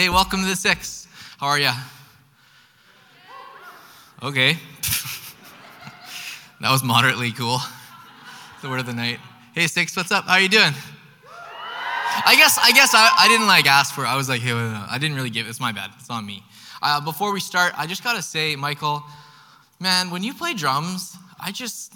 [0.00, 1.06] Hey, welcome to the six.
[1.38, 1.74] How are ya?
[4.22, 4.54] Okay.
[6.62, 7.58] that was moderately cool.
[8.62, 9.18] The word of the night.
[9.54, 10.24] Hey, six, what's up?
[10.24, 10.72] How are you doing?
[12.24, 14.04] I guess I guess I, I didn't like ask for.
[14.04, 14.08] It.
[14.08, 15.46] I was like, hey, I didn't really give.
[15.46, 15.90] It's my bad.
[15.98, 16.44] It's on me.
[16.80, 19.02] Uh, before we start, I just gotta say, Michael,
[19.80, 21.92] man, when you play drums, I just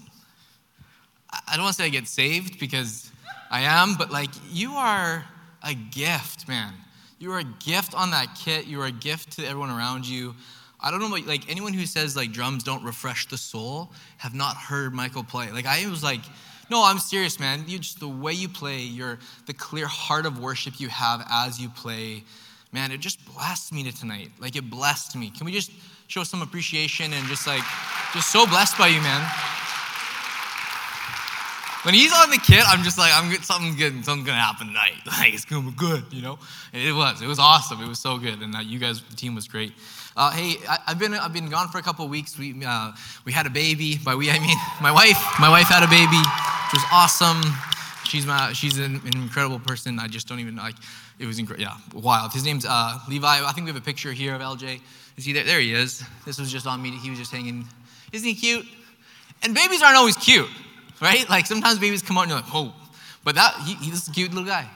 [1.32, 3.10] I don't want to say I get saved because
[3.50, 5.24] I am, but like you are
[5.62, 6.74] a gift, man.
[7.24, 8.66] You are a gift on that kit.
[8.66, 10.34] You are a gift to everyone around you.
[10.78, 14.34] I don't know about like anyone who says like drums don't refresh the soul have
[14.34, 15.50] not heard Michael play.
[15.50, 16.20] Like I was like,
[16.70, 17.64] no, I'm serious, man.
[17.66, 21.58] You just the way you play, your the clear heart of worship you have as
[21.58, 22.24] you play,
[22.72, 24.28] man, it just blessed me to tonight.
[24.38, 25.30] Like it blessed me.
[25.30, 25.70] Can we just
[26.08, 27.62] show some appreciation and just like
[28.12, 29.26] just so blessed by you, man.
[31.84, 34.92] When he's on the kit, I'm just like, I'm something's good, something's gonna happen tonight.
[35.06, 36.38] Like it's gonna be good, you know.
[36.72, 37.82] And it was, it was awesome.
[37.82, 39.74] It was so good, and uh, you guys, the team was great.
[40.16, 42.38] Uh, hey, I, have been I've been gone for a couple weeks.
[42.38, 42.92] We uh,
[43.26, 43.98] we had a baby.
[43.98, 45.22] By we I mean my wife.
[45.38, 47.42] My wife had a baby, which was awesome.
[48.04, 49.98] She's my she's an, an incredible person.
[49.98, 50.76] I just don't even like.
[51.18, 51.64] It was incredible.
[51.64, 52.32] Yeah, wild.
[52.32, 53.26] His name's uh, Levi.
[53.26, 54.80] I think we have a picture here of LJ.
[55.18, 55.44] Is he there?
[55.44, 56.02] There he is.
[56.24, 56.92] This was just on me.
[56.92, 57.66] He was just hanging.
[58.10, 58.66] Isn't he cute?
[59.42, 60.48] And babies aren't always cute
[61.00, 61.28] right?
[61.28, 62.74] Like sometimes babies come out and you're like, oh,
[63.24, 64.68] but that he, he's a cute little guy.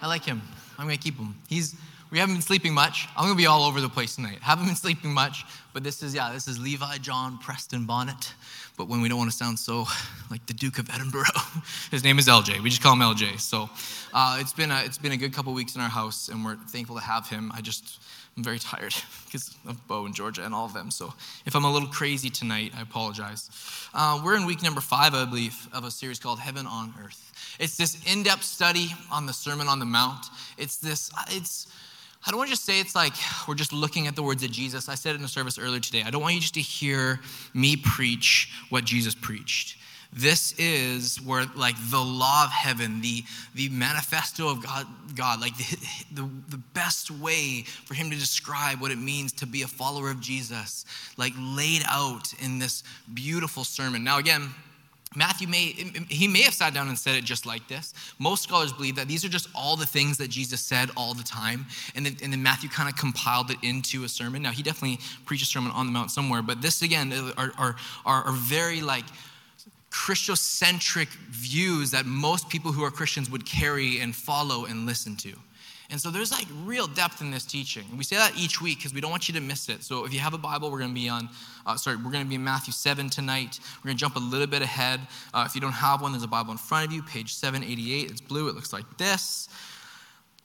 [0.00, 0.42] I like him.
[0.78, 1.34] I'm gonna keep him.
[1.48, 1.74] He's
[2.10, 3.08] we haven't been sleeping much.
[3.16, 4.38] I'm gonna be all over the place tonight.
[4.40, 8.32] Haven't been sleeping much, but this is yeah, this is Levi John Preston Bonnett.
[8.76, 9.86] But when we don't want to sound so
[10.30, 11.24] like the Duke of Edinburgh,
[11.90, 12.60] his name is LJ.
[12.62, 13.38] We just call him LJ.
[13.38, 13.70] So
[14.12, 16.56] uh, it's been a, it's been a good couple weeks in our house, and we're
[16.56, 17.52] thankful to have him.
[17.54, 18.02] I just
[18.36, 18.94] I'm very tired
[19.26, 20.90] because of Bo and Georgia and all of them.
[20.90, 21.12] So
[21.44, 23.50] if I'm a little crazy tonight, I apologize.
[23.92, 27.56] Uh, we're in week number five, I believe, of a series called Heaven on Earth.
[27.60, 30.26] It's this in depth study on the Sermon on the Mount.
[30.56, 31.66] It's this, it's,
[32.26, 33.12] I don't want to just say it's like
[33.46, 34.88] we're just looking at the words of Jesus.
[34.88, 36.02] I said it in the service earlier today.
[36.06, 37.20] I don't want you just to hear
[37.52, 39.76] me preach what Jesus preached.
[40.14, 43.24] This is where, like, the law of heaven, the,
[43.54, 45.76] the manifesto of God, God like the,
[46.12, 50.10] the, the best way for him to describe what it means to be a follower
[50.10, 50.84] of Jesus,
[51.16, 52.84] like, laid out in this
[53.14, 54.04] beautiful sermon.
[54.04, 54.50] Now, again,
[55.16, 55.74] Matthew may,
[56.08, 57.94] he may have sat down and said it just like this.
[58.18, 61.22] Most scholars believe that these are just all the things that Jesus said all the
[61.22, 61.66] time.
[61.94, 64.42] And then, and then Matthew kind of compiled it into a sermon.
[64.42, 67.76] Now, he definitely preached a sermon on the Mount somewhere, but this, again, are, are,
[68.04, 69.04] are very like
[69.92, 75.34] Christocentric views that most people who are Christians would carry and follow and listen to.
[75.90, 77.84] And so there's like real depth in this teaching.
[77.98, 79.82] We say that each week because we don't want you to miss it.
[79.82, 81.28] So if you have a Bible, we're going to be on,
[81.66, 83.60] uh, sorry, we're going to be in Matthew 7 tonight.
[83.78, 85.00] We're going to jump a little bit ahead.
[85.34, 88.10] Uh, if you don't have one, there's a Bible in front of you, page 788.
[88.10, 89.50] It's blue, it looks like this.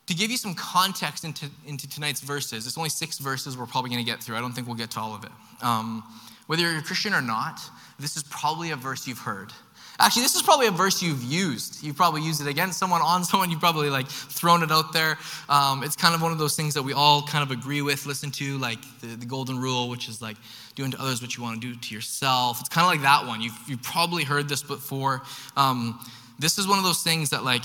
[0.07, 3.89] To give you some context into, into tonight's verses, it's only six verses we're probably
[3.89, 4.35] going to get through.
[4.35, 5.31] I don't think we'll get to all of it.
[5.61, 6.03] Um,
[6.47, 7.59] whether you're a Christian or not,
[7.99, 9.53] this is probably a verse you've heard.
[9.99, 11.83] Actually, this is probably a verse you've used.
[11.83, 13.49] You've probably used it against someone, on someone.
[13.49, 15.17] You've probably like thrown it out there.
[15.49, 18.05] Um, it's kind of one of those things that we all kind of agree with,
[18.05, 20.37] listen to, like the, the golden rule, which is like
[20.75, 22.59] doing to others what you want to do to yourself.
[22.59, 23.41] It's kind of like that one.
[23.41, 25.23] You've, you've probably heard this before.
[25.55, 25.99] Um,
[26.37, 27.63] this is one of those things that like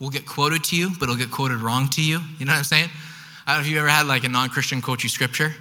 [0.00, 2.18] will get quoted to you, but it'll get quoted wrong to you.
[2.38, 2.88] You know what I'm saying?
[3.46, 5.54] I don't know if you ever had like a non-Christian quote you scripture.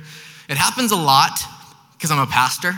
[0.48, 1.42] It happens a lot
[2.04, 2.74] because I'm a pastor.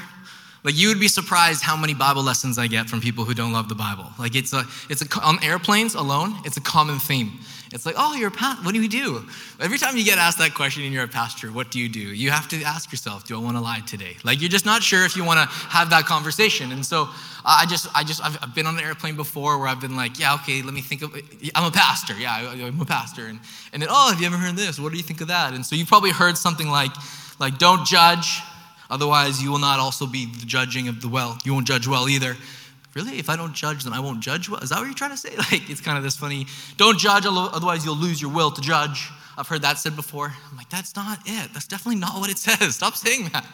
[0.64, 3.54] Like you would be surprised how many Bible lessons I get from people who don't
[3.54, 4.06] love the Bible.
[4.20, 7.40] Like it's a, it's a, on airplanes alone, it's a common theme.
[7.74, 8.64] It's like, oh, you're a pastor.
[8.64, 9.26] What do you do?
[9.60, 12.00] Every time you get asked that question and you're a pastor, what do you do?
[12.00, 14.16] You have to ask yourself, do I want to lie today?
[14.24, 16.72] Like you're just not sure if you want to have that conversation.
[16.72, 17.10] And so
[17.44, 20.36] I just, I just, I've, been on an airplane before where I've been like, yeah,
[20.36, 21.16] okay, let me think of,
[21.56, 22.14] I'm a pastor.
[22.14, 23.26] Yeah, I'm a pastor.
[23.26, 23.40] And,
[23.74, 24.80] and then, oh, have you ever heard this?
[24.80, 25.56] What do you think of that?
[25.56, 26.92] And so you probably heard something like,
[27.40, 28.42] like, don't judge
[28.90, 31.38] Otherwise, you will not also be the judging of the well.
[31.44, 32.36] You won't judge well either.
[32.94, 33.20] Really?
[33.20, 34.62] If I don't judge, then I won't judge well?
[34.62, 35.36] Is that what you're trying to say?
[35.38, 36.48] Like, it's kind of this funny,
[36.78, 39.10] don't judge, otherwise you'll lose your will to judge.
[39.38, 40.34] I've heard that said before.
[40.50, 41.54] I'm like, that's not it.
[41.54, 42.76] That's definitely not what it says.
[42.76, 43.46] Stop saying that.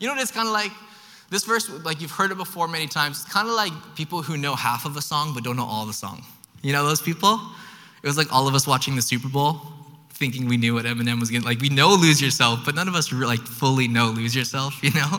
[0.00, 0.72] You know what it's kind of like?
[1.30, 4.36] This verse, like you've heard it before many times, it's kind of like people who
[4.36, 6.24] know half of a song but don't know all the song.
[6.62, 7.40] You know those people?
[8.02, 9.60] It was like all of us watching the Super Bowl
[10.20, 12.86] thinking we knew what Eminem was going to, like, we know Lose Yourself, but none
[12.86, 15.18] of us like fully know Lose Yourself, you know?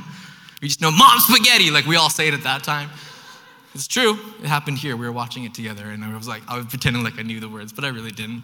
[0.62, 2.89] We just know Mom Spaghetti, like we all say it at that time.
[3.74, 4.18] It's true.
[4.42, 4.95] It happened here.
[4.95, 7.39] We were watching it together, and I was like, I was pretending like I knew
[7.39, 8.44] the words, but I really didn't.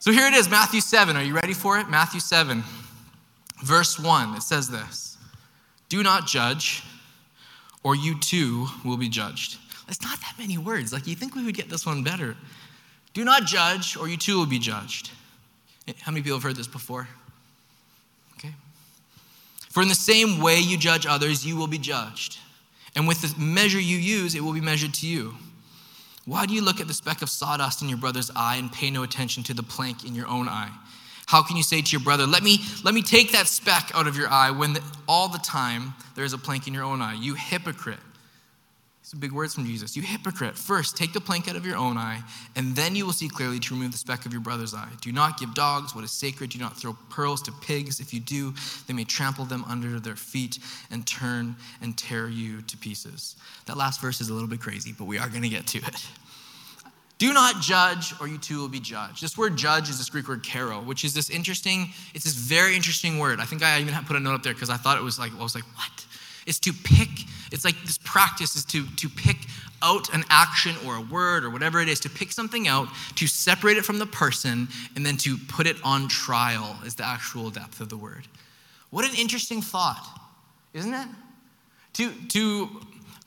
[0.00, 1.16] So here it is, Matthew 7.
[1.16, 1.88] Are you ready for it?
[1.88, 2.62] Matthew 7,
[3.64, 4.36] verse 1.
[4.36, 5.18] It says this
[5.88, 6.84] Do not judge,
[7.82, 9.58] or you too will be judged.
[9.88, 10.92] It's not that many words.
[10.92, 12.36] Like, you think we would get this one better.
[13.12, 15.10] Do not judge, or you too will be judged.
[16.00, 17.08] How many people have heard this before?
[18.38, 18.52] Okay.
[19.70, 22.38] For in the same way you judge others, you will be judged.
[22.94, 25.34] And with the measure you use, it will be measured to you.
[26.24, 28.90] Why do you look at the speck of sawdust in your brother's eye and pay
[28.90, 30.70] no attention to the plank in your own eye?
[31.26, 34.06] How can you say to your brother, let me, let me take that speck out
[34.06, 37.02] of your eye when the, all the time there is a plank in your own
[37.02, 37.14] eye?
[37.14, 37.98] You hypocrite.
[39.14, 39.96] Are big words from Jesus.
[39.96, 40.56] You hypocrite.
[40.56, 42.20] First, take the plank out of your own eye,
[42.56, 44.90] and then you will see clearly to remove the speck of your brother's eye.
[45.00, 46.50] Do not give dogs what is sacred.
[46.50, 48.00] Do not throw pearls to pigs.
[48.00, 48.52] If you do,
[48.86, 50.58] they may trample them under their feet
[50.90, 53.36] and turn and tear you to pieces.
[53.66, 55.78] That last verse is a little bit crazy, but we are going to get to
[55.78, 56.06] it.
[57.18, 59.20] Do not judge, or you too will be judged.
[59.20, 62.76] This word judge is this Greek word kero, which is this interesting, it's this very
[62.76, 63.40] interesting word.
[63.40, 65.32] I think I even put a note up there because I thought it was like,
[65.34, 66.06] I was like, what?
[66.48, 67.10] It's to pick,
[67.52, 69.36] it's like this practice is to, to pick
[69.82, 73.26] out an action or a word or whatever it is, to pick something out, to
[73.26, 74.66] separate it from the person,
[74.96, 78.26] and then to put it on trial is the actual depth of the word.
[78.90, 80.04] What an interesting thought,
[80.72, 81.08] isn't it?
[81.94, 82.68] To, to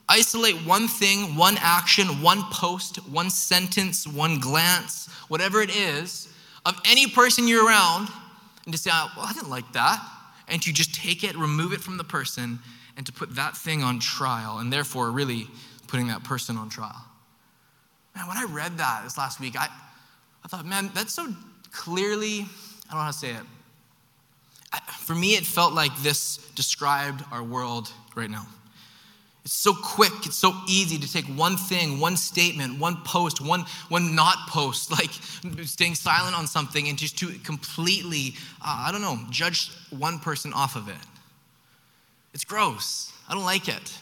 [0.08, 6.28] isolate one thing, one action, one post, one sentence, one glance, whatever it is,
[6.66, 8.08] of any person you're around,
[8.64, 10.04] and to say, ah, well, I didn't like that.
[10.48, 12.58] And to just take it, remove it from the person,
[12.96, 15.46] and to put that thing on trial, and therefore really
[15.86, 17.04] putting that person on trial.
[18.14, 19.68] Man, when I read that this last week, I,
[20.44, 21.28] I thought, man, that's so
[21.70, 23.42] clearly, I don't know how to say it.
[25.00, 28.46] For me, it felt like this described our world right now.
[29.44, 33.64] It's so quick, it's so easy to take one thing, one statement, one post, one,
[33.88, 35.10] one not post, like
[35.66, 40.52] staying silent on something, and just to completely, uh, I don't know, judge one person
[40.52, 40.96] off of it.
[42.34, 43.12] It's gross.
[43.28, 43.98] I don't like it.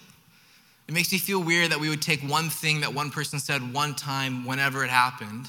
[0.89, 3.73] It makes me feel weird that we would take one thing that one person said
[3.73, 5.47] one time, whenever it happened,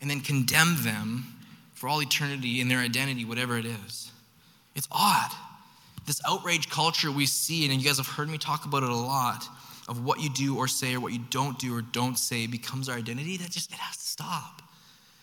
[0.00, 1.24] and then condemn them
[1.74, 4.12] for all eternity in their identity, whatever it is.
[4.76, 5.32] It's odd.
[6.06, 8.94] This outrage culture we see, and you guys have heard me talk about it a
[8.94, 9.44] lot,
[9.88, 12.88] of what you do or say or what you don't do or don't say becomes
[12.88, 14.61] our identity, that just, it has to stop.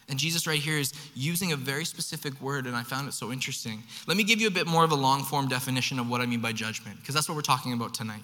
[0.09, 3.31] And Jesus, right here, is using a very specific word, and I found it so
[3.31, 3.83] interesting.
[4.07, 6.25] Let me give you a bit more of a long form definition of what I
[6.25, 8.23] mean by judgment, because that's what we're talking about tonight.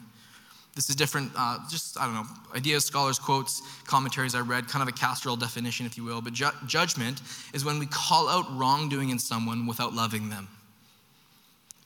[0.75, 4.81] This is different, uh, just, I don't know, ideas, scholars, quotes, commentaries I read, kind
[4.83, 6.21] of a Castrol definition, if you will.
[6.21, 7.21] But ju- judgment
[7.53, 10.49] is when we call out wrongdoing in someone without loving them.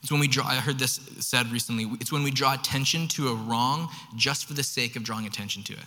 [0.02, 3.28] It's when we draw, I heard this said recently, it's when we draw attention to
[3.28, 5.86] a wrong just for the sake of drawing attention to it.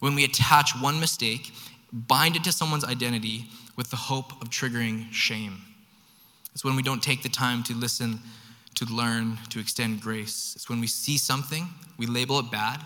[0.00, 1.52] When we attach one mistake
[1.92, 3.46] bind it to someone's identity
[3.76, 5.58] with the hope of triggering shame.
[6.52, 8.20] It's when we don't take the time to listen,
[8.74, 10.52] to learn, to extend grace.
[10.56, 12.80] It's when we see something, we label it bad,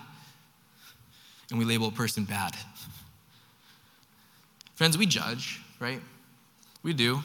[1.51, 2.55] and we label a person bad.
[4.75, 6.01] Friends, we judge, right?
[6.83, 7.21] We do.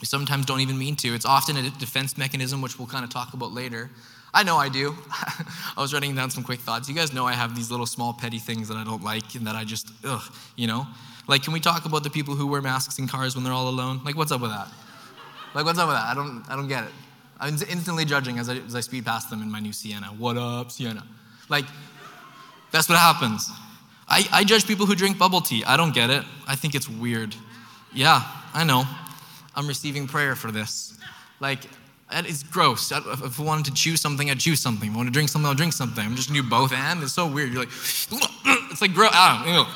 [0.00, 1.14] We sometimes don't even mean to.
[1.14, 3.90] It's often a defense mechanism, which we'll kind of talk about later.
[4.34, 4.94] I know I do.
[5.10, 6.88] I was writing down some quick thoughts.
[6.88, 9.46] You guys know I have these little small petty things that I don't like and
[9.46, 10.22] that I just, ugh,
[10.56, 10.86] you know?
[11.28, 13.68] Like, can we talk about the people who wear masks in cars when they're all
[13.68, 14.00] alone?
[14.04, 14.68] Like, what's up with that?
[15.54, 16.04] Like, what's up with that?
[16.04, 16.90] I don't, I don't get it.
[17.38, 20.08] I'm instantly judging as I, as I speed past them in my new Sienna.
[20.08, 21.06] What up, Sienna?
[21.48, 21.64] Like,
[22.72, 23.50] that's what happens.
[24.08, 25.64] I, I judge people who drink bubble tea.
[25.64, 26.24] I don't get it.
[26.46, 27.34] I think it's weird.
[27.92, 28.22] Yeah,
[28.52, 28.84] I know.
[29.54, 30.98] I'm receiving prayer for this.
[31.40, 31.60] Like,
[32.14, 32.92] that is gross.
[32.92, 34.88] If I wanted to choose something, I'd choose something.
[34.88, 36.04] If I want to drink something, I'll drink something.
[36.06, 37.02] I'm just gonna do both and.
[37.02, 37.52] It's so weird.
[37.52, 37.70] You're like,
[38.70, 39.10] it's like gross.
[39.12, 39.66] I.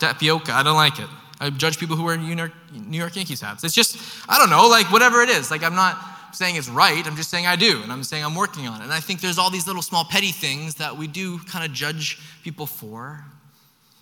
[0.00, 0.52] Tapioca.
[0.52, 1.06] I don't like it.
[1.40, 3.62] I judge people who wear New York, New York Yankees hats.
[3.62, 3.96] It's just,
[4.28, 5.52] I don't know, like whatever it is.
[5.52, 5.96] Like I'm not
[6.32, 7.06] saying it's right.
[7.06, 8.84] I'm just saying I do, and I'm saying I'm working on it.
[8.84, 11.72] And I think there's all these little small petty things that we do kind of
[11.72, 13.24] judge people for.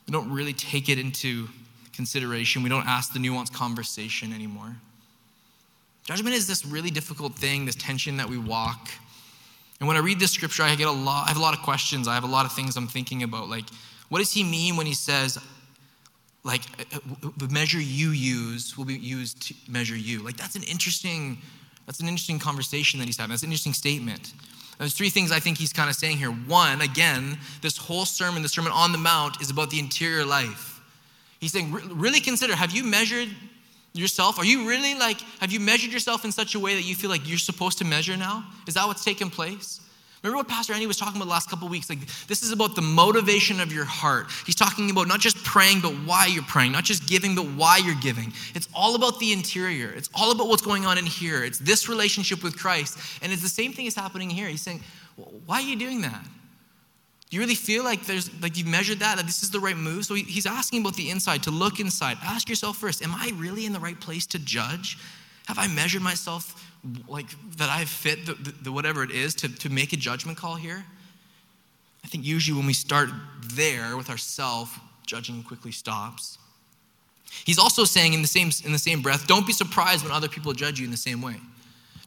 [0.06, 1.46] We don't really take it into
[1.92, 2.62] consideration.
[2.62, 4.76] We don't ask the nuanced conversation anymore.
[6.06, 8.88] Judgment is this really difficult thing, this tension that we walk.
[9.80, 11.62] And when I read this scripture, I get a lot, I have a lot of
[11.62, 12.08] questions.
[12.08, 13.48] I have a lot of things I'm thinking about.
[13.48, 13.64] Like,
[14.08, 15.36] what does he mean when he says,
[16.44, 16.62] like,
[16.94, 20.22] uh, uh, the measure you use will be used to measure you?
[20.22, 21.38] Like, that's an interesting,
[21.86, 23.30] that's an interesting conversation that he's having.
[23.30, 24.32] That's an interesting statement.
[24.78, 26.30] There's three things I think he's kind of saying here.
[26.30, 30.80] One, again, this whole sermon, the Sermon on the Mount, is about the interior life.
[31.40, 33.28] He's saying, really consider have you measured
[33.98, 34.38] yourself?
[34.38, 37.10] Are you really like, have you measured yourself in such a way that you feel
[37.10, 38.44] like you're supposed to measure now?
[38.66, 39.80] Is that what's taken place?
[40.22, 41.88] Remember what Pastor Andy was talking about the last couple weeks?
[41.88, 44.26] Like, this is about the motivation of your heart.
[44.44, 47.76] He's talking about not just praying, but why you're praying, not just giving, but why
[47.76, 48.32] you're giving.
[48.54, 49.90] It's all about the interior.
[49.90, 51.44] It's all about what's going on in here.
[51.44, 52.98] It's this relationship with Christ.
[53.22, 54.48] And it's the same thing is happening here.
[54.48, 54.80] He's saying,
[55.44, 56.26] why are you doing that?
[57.28, 59.76] Do you really feel like there's like you've measured that, that this is the right
[59.76, 60.04] move?
[60.04, 62.18] So he's asking about the inside, to look inside.
[62.22, 64.98] Ask yourself first, am I really in the right place to judge?
[65.46, 66.70] Have I measured myself
[67.08, 70.38] like that I fit the, the, the whatever it is to, to make a judgment
[70.38, 70.84] call here?
[72.04, 73.08] I think usually when we start
[73.54, 76.38] there with ourself, judging quickly stops.
[77.44, 80.28] He's also saying in the same in the same breath, don't be surprised when other
[80.28, 81.36] people judge you in the same way.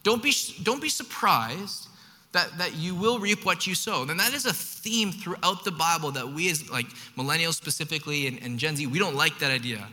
[0.02, 1.89] Don't be don't be surprised
[2.32, 4.02] that, that you will reap what you sow.
[4.02, 8.40] And that is a theme throughout the Bible that we as like millennials specifically and,
[8.42, 9.86] and Gen Z, we don't like that idea.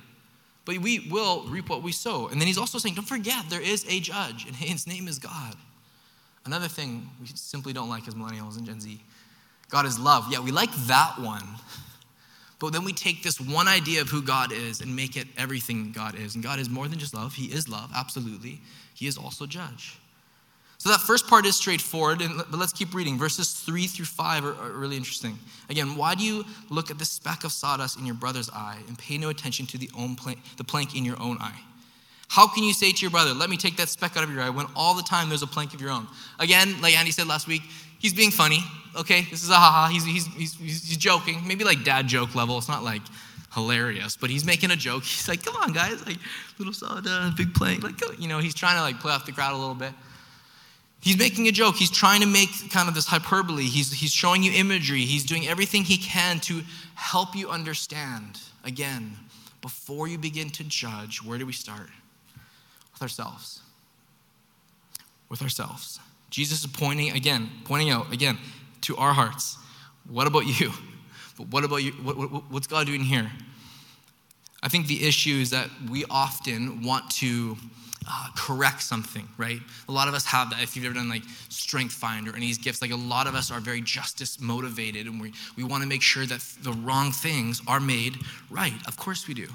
[0.65, 2.27] But we will reap what we sow.
[2.27, 5.17] And then he's also saying, don't forget, there is a judge, and his name is
[5.17, 5.56] God.
[6.46, 9.01] Another thing we simply don't like as millennials and Gen Z
[9.70, 10.27] God is love.
[10.32, 11.44] Yeah, we like that one.
[12.60, 15.91] But then we take this one idea of who God is and make it everything
[15.91, 16.34] God is.
[16.34, 17.36] And God is more than just love.
[17.36, 18.62] He is love, absolutely.
[18.96, 20.00] He is also judge.
[20.88, 23.17] So that first part is straightforward, and, but let's keep reading.
[23.17, 25.38] Verses 3 through 5 are, are, really interesting.
[25.70, 28.98] Again, why do you look at the speck of sawdust in your brother's eye and
[28.98, 31.60] pay no attention to the, own plank, the plank in your own eye?
[32.29, 34.41] How can you say to your brother, let me take that speck out of your
[34.41, 36.08] eye, when all the time there's a plank of your own?
[36.39, 37.63] Again, like Andy said last week,
[38.00, 38.63] he's being funny,
[38.96, 39.24] okay?
[39.29, 42.58] This is a haha, he's, he's, he's, he's joking, maybe like dad joke level.
[42.58, 43.01] It's not like
[43.53, 45.03] hilarious, but he's making a joke.
[45.03, 46.17] He's like, come on, guys, like
[46.60, 47.84] little sawdust, big plank.
[47.84, 49.91] Like, you know, he's trying to like play off the crowd a little bit.
[51.00, 51.75] He's making a joke.
[51.75, 53.63] He's trying to make kind of this hyperbole.
[53.63, 55.01] He's, he's showing you imagery.
[55.01, 56.62] He's doing everything he can to
[56.96, 58.39] help you understand.
[58.63, 59.16] Again,
[59.62, 61.89] before you begin to judge, where do we start?
[62.94, 63.62] With ourselves.
[65.30, 66.00] With ourselves.
[66.30, 68.38] Jesus is pointing, again, pointing out, again,
[68.82, 69.58] to our hearts.
[70.10, 70.72] What about you?
[71.38, 71.92] But what about you?
[71.92, 73.32] What, what, what's God doing here?
[74.63, 77.56] I think the issue is that we often want to
[78.09, 79.59] uh, correct something, right?
[79.89, 80.61] A lot of us have that.
[80.61, 83.51] If you've ever done like Strength Finder and these gifts, like a lot of us
[83.51, 87.61] are very justice motivated and we, we want to make sure that the wrong things
[87.67, 88.17] are made
[88.49, 88.75] right.
[88.87, 89.47] Of course we do.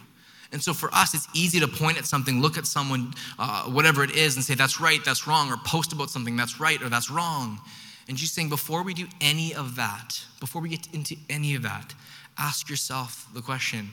[0.52, 4.04] And so for us, it's easy to point at something, look at someone, uh, whatever
[4.04, 6.90] it is, and say, that's right, that's wrong, or post about something, that's right, or
[6.90, 7.59] that's wrong.
[8.06, 11.62] And she's saying, before we do any of that, before we get into any of
[11.62, 11.94] that,
[12.37, 13.88] ask yourself the question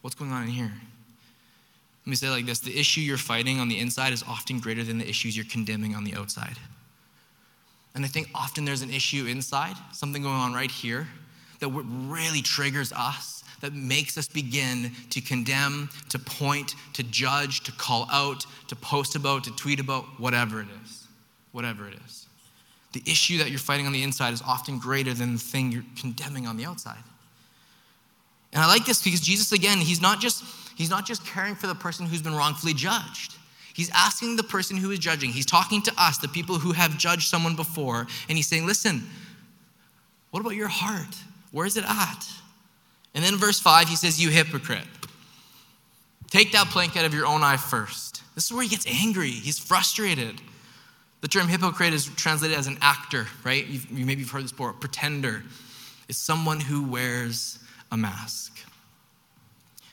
[0.00, 0.72] what's going on in here?
[2.04, 4.82] Let me say like this the issue you're fighting on the inside is often greater
[4.82, 6.56] than the issues you're condemning on the outside.
[7.94, 11.06] And I think often there's an issue inside, something going on right here,
[11.60, 17.72] that really triggers us, that makes us begin to condemn, to point, to judge, to
[17.72, 21.06] call out, to post about, to tweet about, whatever it is.
[21.52, 22.26] Whatever it is.
[22.92, 25.84] The issue that you're fighting on the inside is often greater than the thing you're
[25.98, 27.02] condemning on the outside.
[28.52, 30.44] And I like this because Jesus, again, he's not just
[30.76, 33.36] he's not just caring for the person who's been wrongfully judged.
[33.74, 35.30] He's asking the person who is judging.
[35.30, 39.08] He's talking to us, the people who have judged someone before, and he's saying, "Listen,
[40.30, 41.16] what about your heart?
[41.52, 42.26] Where is it at?"
[43.14, 44.86] And then verse 5, he says, "You hypocrite.
[46.30, 48.22] Take that plank out of your own eye first.
[48.34, 49.30] This is where he gets angry.
[49.30, 50.40] He's frustrated.
[51.20, 53.66] The term hypocrite is translated as an actor, right?
[53.66, 54.72] You've, you maybe you've heard this before.
[54.72, 55.44] Pretender
[56.08, 57.58] is someone who wears
[57.90, 58.51] a mask.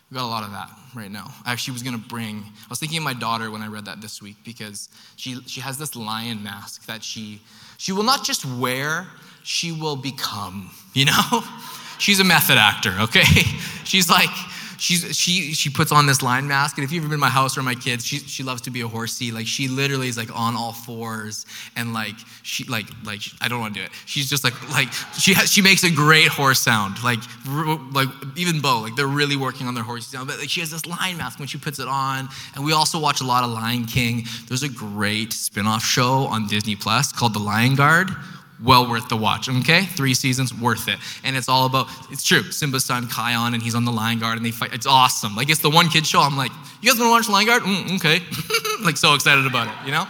[0.09, 1.31] We've got a lot of that right now.
[1.45, 3.85] I actually was going to bring, I was thinking of my daughter when I read
[3.85, 7.41] that this week because she, she has this lion mask that she,
[7.77, 9.05] she will not just wear,
[9.43, 11.43] she will become, you know?
[11.99, 13.23] She's a method actor, okay?
[13.83, 14.29] She's like,
[14.79, 17.29] she's she she puts on this lion mask, and if you've ever been in my
[17.29, 19.31] house or my kids, she she loves to be a horsey.
[19.31, 21.45] Like she literally is like on all fours,
[21.75, 23.91] and like she like like I don't want to do it.
[24.05, 27.03] She's just like like she has, she makes a great horse sound.
[27.03, 27.19] Like
[27.93, 30.27] like even Bo, like they're really working on their horse sound.
[30.27, 33.00] But like she has this lion mask when she puts it on, and we also
[33.00, 34.25] watch a lot of Lion King.
[34.48, 38.09] There's a great spin-off show on Disney Plus called The Lion Guard
[38.63, 39.49] well worth the watch.
[39.49, 40.97] Okay, three seasons, worth it.
[41.23, 41.87] And it's all about.
[42.11, 42.43] It's true.
[42.51, 44.73] Simba's son Kion, and he's on the Lion Guard, and they fight.
[44.73, 45.35] It's awesome.
[45.35, 46.21] Like it's the one kid show.
[46.21, 46.51] I'm like,
[46.81, 47.63] you guys want to watch Lion Guard?
[47.63, 48.19] Mm, okay,
[48.85, 50.05] like so excited about it, you know.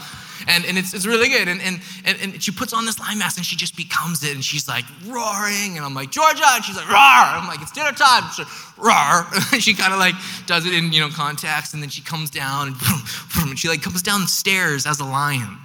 [0.48, 1.48] And, and it's, it's really good.
[1.48, 4.34] And, and, and, and she puts on this lion mask and she just becomes it.
[4.34, 5.76] And she's like roaring.
[5.76, 6.44] And I'm like, Georgia.
[6.46, 6.98] And she's like, roar.
[6.98, 8.24] I'm like, it's dinner time.
[8.34, 9.28] She's like, roar.
[9.60, 10.16] she kind of like
[10.48, 11.74] does it in, you know, context.
[11.74, 13.02] And then she comes down and, boom,
[13.36, 15.58] boom, and she like comes down the stairs as a lion.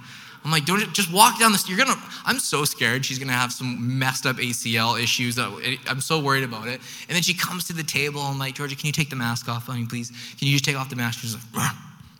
[0.45, 1.67] I'm like, don't just walk down this.
[1.67, 1.99] You're gonna.
[2.23, 5.39] I'm so scared she's gonna have some messed up ACL issues.
[5.39, 6.79] I'm so worried about it.
[7.09, 8.21] And then she comes to the table.
[8.21, 10.11] I'm like, Georgia, can you take the mask off on me, please?
[10.37, 11.21] Can you just take off the mask?
[11.21, 11.71] She's like,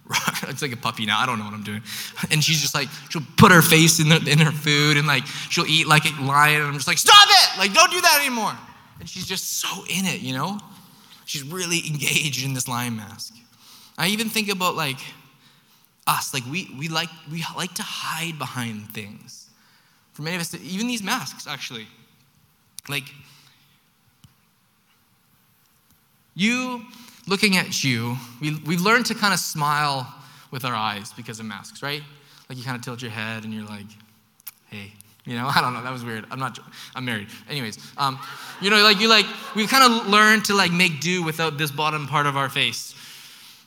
[0.50, 1.20] it's like a puppy now.
[1.20, 1.84] I don't know what I'm doing.
[2.32, 5.28] And she's just like, she'll put her face in, the, in her food and like
[5.52, 6.62] she'll eat like a lion.
[6.62, 7.60] And I'm just like, stop it!
[7.60, 8.54] Like, don't do that anymore.
[9.00, 10.60] And she's just so in it, you know.
[11.26, 13.36] She's really engaged in this lion mask.
[14.00, 14.98] I even think about like
[16.08, 16.34] us.
[16.34, 19.50] Like we, we, like, we like to hide behind things.
[20.14, 21.88] For many of us, even these masks, actually.
[22.88, 23.04] Like,
[26.36, 26.84] you
[27.28, 30.14] looking at you, we, we've learned to kind of smile
[30.52, 32.02] with our eyes because of masks, right?
[32.50, 33.88] Like you kind of tilt your head and you're like,
[34.70, 34.94] hey,
[35.26, 35.84] you know, I don't know.
[35.84, 36.26] That was weird.
[36.32, 36.60] I'm not.
[36.96, 37.28] I'm married.
[37.50, 38.20] Anyways, um,
[38.62, 41.72] you know, like you like we kind of learn to like make do without this
[41.72, 42.95] bottom part of our face.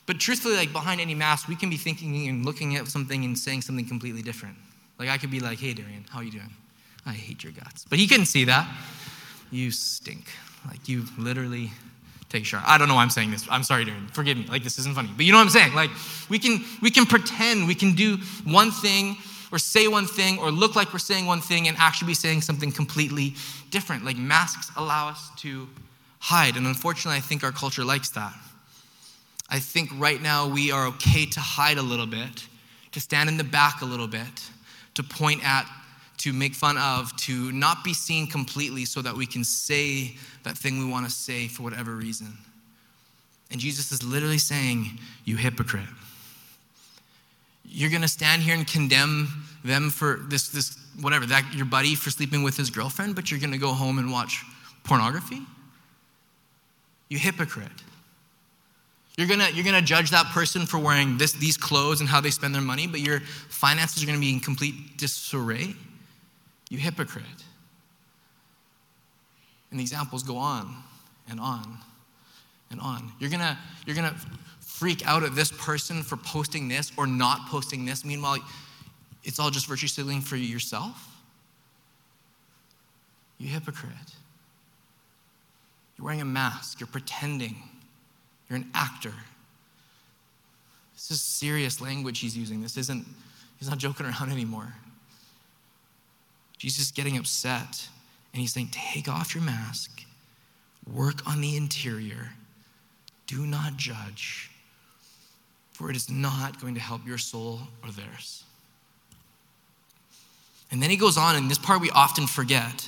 [0.09, 3.37] But truthfully, like behind any mask, we can be thinking and looking at something and
[3.37, 4.55] saying something completely different.
[4.97, 6.49] Like I could be like, "Hey, Darian, how are you doing?
[7.05, 8.67] I hate your guts," but he couldn't see that.
[9.51, 10.25] You stink.
[10.67, 11.69] Like you literally
[12.27, 12.63] take a shower.
[12.65, 13.45] I don't know why I'm saying this.
[13.51, 14.09] I'm sorry, Darren.
[14.09, 14.47] Forgive me.
[14.47, 15.11] Like this isn't funny.
[15.15, 15.75] But you know what I'm saying?
[15.75, 15.91] Like
[16.27, 19.15] we can we can pretend we can do one thing
[19.51, 22.41] or say one thing or look like we're saying one thing and actually be saying
[22.41, 23.35] something completely
[23.69, 24.05] different.
[24.05, 25.69] Like masks allow us to
[26.17, 26.57] hide.
[26.57, 28.33] And unfortunately, I think our culture likes that.
[29.49, 32.47] I think right now we are okay to hide a little bit,
[32.91, 34.49] to stand in the back a little bit,
[34.95, 35.65] to point at
[36.19, 40.57] to make fun of, to not be seen completely so that we can say that
[40.57, 42.37] thing we want to say for whatever reason.
[43.51, 45.87] And Jesus is literally saying, You hypocrite.
[47.63, 51.95] You're going to stand here and condemn them for this, this, whatever, that your buddy
[51.95, 54.43] for sleeping with his girlfriend, but you're going to go home and watch
[54.83, 55.41] pornography?
[57.09, 57.71] You hypocrite.
[59.19, 62.29] You're gonna, you're gonna judge that person for wearing this, these clothes and how they
[62.29, 65.75] spend their money, but your finances are gonna be in complete disarray.
[66.69, 67.25] You hypocrite.
[69.71, 70.73] And the examples go on
[71.29, 71.79] and on
[72.71, 73.11] and on.
[73.19, 74.15] You're gonna, you're gonna
[74.61, 78.05] freak out at this person for posting this or not posting this.
[78.05, 78.37] Meanwhile,
[79.25, 81.21] it's all just virtue signaling for yourself.
[83.37, 83.91] You hypocrite.
[85.97, 87.57] You're wearing a mask, you're pretending,
[88.49, 89.13] you're an actor.
[90.95, 92.61] This is serious language he's using.
[92.61, 93.05] This isn't,
[93.57, 94.73] he's not joking around anymore.
[96.57, 97.87] Jesus is getting upset
[98.33, 100.03] and he's saying, Take off your mask,
[100.93, 102.31] work on the interior,
[103.27, 104.51] do not judge,
[105.71, 108.43] for it is not going to help your soul or theirs.
[110.71, 112.87] And then he goes on, and this part we often forget.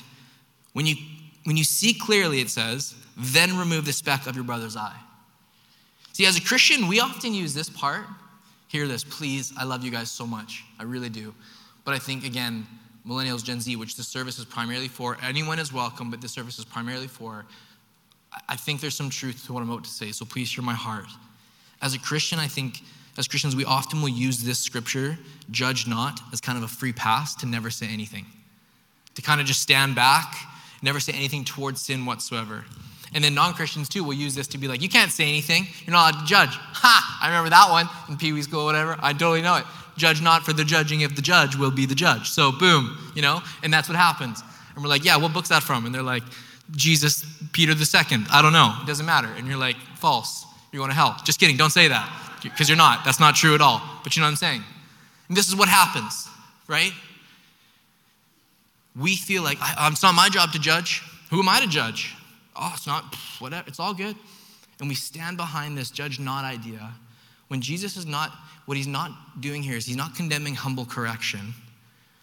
[0.72, 0.96] When you,
[1.44, 4.98] when you see clearly, it says, then remove the speck of your brother's eye.
[6.12, 8.04] See, as a Christian, we often use this part.
[8.68, 9.52] Hear this, please.
[9.56, 10.64] I love you guys so much.
[10.78, 11.34] I really do.
[11.84, 12.66] But I think, again,
[13.06, 15.18] millennials, Gen Z, which the service is primarily for.
[15.22, 17.44] Anyone is welcome, but this service is primarily for.
[18.48, 20.74] I think there's some truth to what I'm about to say, so please hear my
[20.74, 21.08] heart.
[21.80, 22.82] As a Christian, I think
[23.18, 25.18] as Christians, we often will use this scripture,
[25.50, 28.24] judge not, as kind of a free pass to never say anything,
[29.14, 30.34] to kind of just stand back,
[30.80, 32.64] never say anything towards sin whatsoever.
[33.14, 35.66] And then non Christians too will use this to be like, you can't say anything.
[35.84, 36.50] You're not allowed to judge.
[36.50, 37.18] Ha!
[37.22, 38.96] I remember that one in Pee Wee School, whatever.
[39.00, 39.64] I totally know it
[39.96, 42.30] judge not for the judging if the judge will be the judge.
[42.30, 44.42] So, boom, you know, and that's what happens.
[44.74, 45.86] And we're like, yeah, what book's that from?
[45.86, 46.22] And they're like,
[46.70, 48.26] Jesus, Peter the second.
[48.30, 48.74] I don't know.
[48.82, 49.28] It doesn't matter.
[49.36, 50.46] And you're like, false.
[50.72, 51.16] You're going to hell.
[51.24, 51.56] Just kidding.
[51.56, 52.10] Don't say that
[52.42, 53.04] because you're not.
[53.04, 53.82] That's not true at all.
[54.02, 54.62] But you know what I'm saying?
[55.28, 56.28] And this is what happens,
[56.66, 56.92] right?
[58.98, 61.02] We feel like it's not my job to judge.
[61.30, 62.14] Who am I to judge?
[62.54, 63.64] Oh, it's not, whatever.
[63.66, 64.16] It's all good.
[64.80, 66.92] And we stand behind this judge not idea
[67.52, 68.32] when Jesus is not
[68.64, 69.10] what he's not
[69.42, 71.52] doing here is he's not condemning humble correction.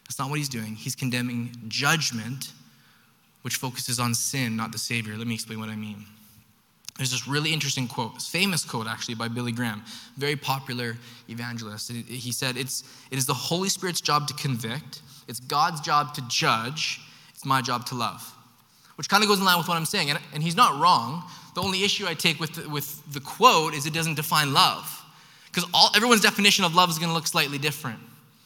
[0.05, 0.73] That's not what he's doing.
[0.73, 2.51] He's condemning judgment,
[3.43, 5.15] which focuses on sin, not the Savior.
[5.15, 6.03] Let me explain what I mean.
[6.97, 9.83] There's this really interesting quote, famous quote actually by Billy Graham,
[10.17, 10.97] very popular
[11.29, 11.91] evangelist.
[11.91, 16.27] He said, it's, It is the Holy Spirit's job to convict, it's God's job to
[16.27, 17.01] judge,
[17.35, 18.33] it's my job to love.
[18.99, 20.09] Which kind of goes in line with what I'm saying.
[20.09, 21.23] And, and he's not wrong.
[21.55, 24.93] The only issue I take with the, with the quote is it doesn't define love.
[25.45, 25.63] Because
[25.95, 27.97] everyone's definition of love is going to look slightly different.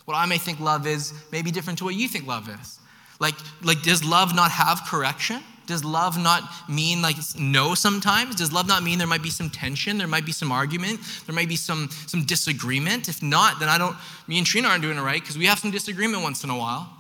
[0.06, 2.80] What I may think love is may be different to what you think love is.
[3.20, 5.42] Like, like, does love not have correction?
[5.66, 8.36] Does love not mean like no sometimes?
[8.36, 9.98] Does love not mean there might be some tension?
[9.98, 11.00] There might be some argument?
[11.26, 13.10] There might be some, some disagreement?
[13.10, 13.96] If not, then I don't,
[14.28, 16.58] me and Trina aren't doing it right because we have some disagreement once in a
[16.58, 16.96] while.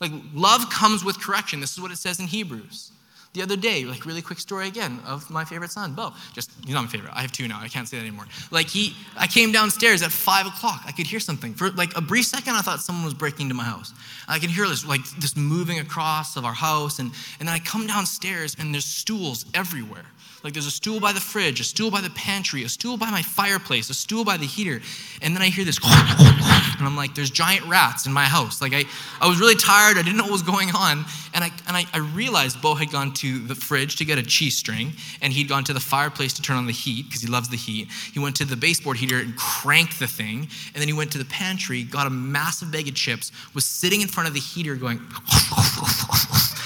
[0.00, 1.60] Like, love comes with correction.
[1.60, 2.92] This is what it says in Hebrews
[3.34, 6.12] the other day, like really quick story again of my favorite son, Bo.
[6.32, 7.12] Just he's not my favorite.
[7.12, 7.60] I have two now.
[7.60, 8.26] I can't say that anymore.
[8.52, 10.82] Like he, I came downstairs at five o'clock.
[10.86, 12.54] I could hear something for like a brief second.
[12.54, 13.92] I thought someone was breaking into my house.
[14.28, 17.58] I could hear this like this moving across of our house, and and then I
[17.58, 20.06] come downstairs and there's stools everywhere.
[20.44, 23.10] Like there's a stool by the fridge, a stool by the pantry, a stool by
[23.10, 24.82] my fireplace, a stool by the heater.
[25.22, 28.60] And then I hear this, and I'm like, there's giant rats in my house.
[28.60, 28.84] Like I,
[29.22, 29.96] I was really tired.
[29.96, 31.06] I didn't know what was going on.
[31.32, 34.22] And I, and I, I realized Bo had gone to the fridge to get a
[34.22, 37.28] cheese string, and he'd gone to the fireplace to turn on the heat because he
[37.28, 37.88] loves the heat.
[38.12, 40.40] He went to the baseboard heater and cranked the thing.
[40.40, 44.02] And then he went to the pantry, got a massive bag of chips, was sitting
[44.02, 44.98] in front of the heater going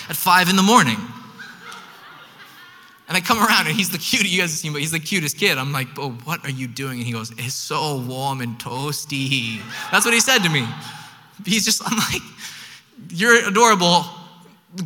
[0.09, 0.97] at five in the morning.
[3.09, 5.01] And I come around and he's the cutest, you guys have seen, but he's the
[5.01, 5.57] cutest kid.
[5.57, 6.99] I'm like, oh, what are you doing?
[6.99, 9.61] And he goes, it's so warm and toasty.
[9.91, 10.67] That's what he said to me.
[11.47, 12.23] He's just, I'm like,
[13.09, 14.05] you're adorable.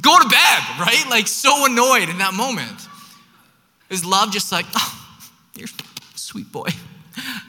[0.01, 1.05] Go to bed, right?
[1.11, 2.89] Like, so annoyed in that moment.
[3.91, 5.19] Is love just like, oh,
[5.55, 5.69] you're
[6.15, 6.69] sweet boy.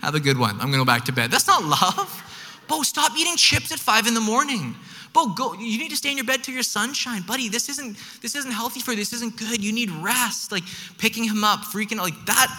[0.01, 0.55] Have a good one.
[0.55, 1.31] I'm gonna go back to bed.
[1.31, 2.21] That's not love.
[2.67, 4.75] Bo, stop eating chips at five in the morning.
[5.13, 5.53] Bo, go.
[5.53, 7.47] You need to stay in your bed till your sunshine, buddy.
[7.47, 8.97] This isn't this isn't healthy for you.
[8.97, 9.63] This isn't good.
[9.63, 10.51] You need rest.
[10.51, 10.63] Like
[10.97, 12.49] picking him up, freaking out, like that.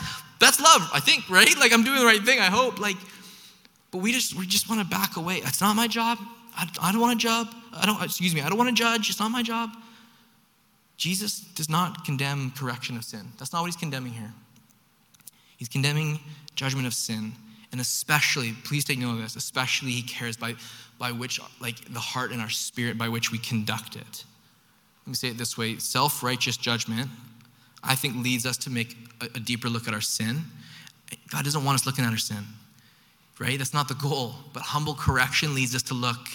[0.40, 1.56] That's love, I think, right?
[1.58, 2.38] Like I'm doing the right thing.
[2.38, 2.78] I hope.
[2.78, 2.96] Like,
[3.90, 5.36] but we just we just want to back away.
[5.36, 6.18] It's not my job.
[6.56, 7.48] I, I don't want a job.
[7.72, 8.02] I don't.
[8.02, 8.40] Excuse me.
[8.40, 9.10] I don't want to judge.
[9.10, 9.70] It's not my job.
[10.96, 13.26] Jesus does not condemn correction of sin.
[13.38, 14.32] That's not what he's condemning here.
[15.56, 16.20] He's condemning
[16.54, 17.32] judgment of sin.
[17.72, 20.54] And especially, please take note of this, especially he cares by,
[21.04, 24.24] by which, like the heart and our spirit by which we conduct it.
[25.02, 27.10] Let me say it this way self righteous judgment,
[27.82, 30.44] I think, leads us to make a, a deeper look at our sin.
[31.28, 32.42] God doesn't want us looking at our sin,
[33.38, 33.58] right?
[33.58, 34.34] That's not the goal.
[34.54, 36.26] But humble correction leads us to look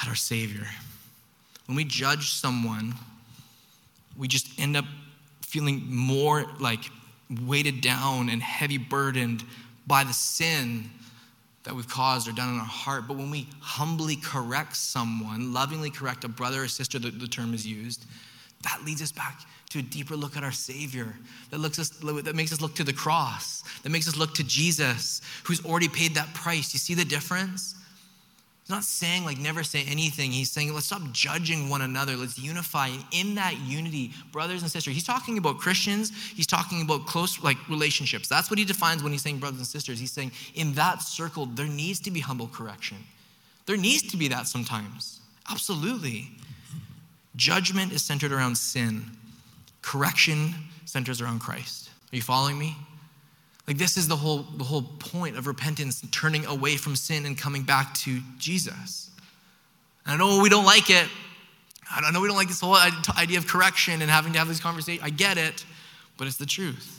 [0.00, 0.68] at our Savior.
[1.66, 2.94] When we judge someone,
[4.16, 4.84] we just end up
[5.42, 6.92] feeling more like
[7.44, 9.42] weighted down and heavy burdened
[9.84, 10.92] by the sin
[11.64, 13.06] that we've caused or done in our heart.
[13.06, 17.52] But when we humbly correct someone, lovingly correct a brother or sister, the, the term
[17.54, 18.06] is used,
[18.62, 19.40] that leads us back
[19.70, 21.14] to a deeper look at our Savior.
[21.50, 23.62] That, looks us, that makes us look to the cross.
[23.82, 26.72] That makes us look to Jesus, who's already paid that price.
[26.72, 27.74] You see the difference?
[28.68, 30.30] He's not saying like never say anything.
[30.30, 32.16] He's saying let's stop judging one another.
[32.16, 34.92] Let's unify in that unity, brothers and sisters.
[34.92, 36.12] He's talking about Christians.
[36.36, 38.28] He's talking about close like relationships.
[38.28, 39.98] That's what he defines when he's saying brothers and sisters.
[39.98, 42.98] He's saying in that circle there needs to be humble correction.
[43.64, 45.20] There needs to be that sometimes.
[45.50, 46.28] Absolutely.
[47.36, 49.02] Judgment is centered around sin.
[49.80, 50.52] Correction
[50.84, 51.88] centers around Christ.
[52.12, 52.76] Are you following me?
[53.68, 57.36] Like this is the whole, the whole point of repentance, turning away from sin and
[57.36, 59.10] coming back to Jesus.
[60.06, 61.06] And I know we don't like it.
[61.90, 64.58] I know we don't like this whole idea of correction and having to have this
[64.58, 65.04] conversation.
[65.04, 65.66] I get it,
[66.16, 66.98] but it's the truth.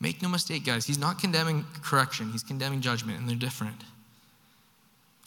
[0.00, 0.86] Make no mistake, guys.
[0.86, 3.82] He's not condemning correction, he's condemning judgment, and they're different.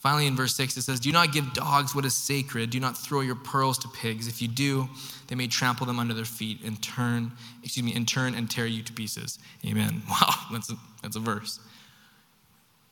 [0.04, 2.70] Finally, in verse 6, it says, Do not give dogs what is sacred.
[2.70, 4.28] Do not throw your pearls to pigs.
[4.28, 4.90] If you do,
[5.28, 7.32] they may trample them under their feet and turn,
[7.64, 9.40] excuse me, and turn and tear you to pieces.
[9.66, 10.02] Amen.
[10.10, 11.62] Wow, that's a, that's a verse.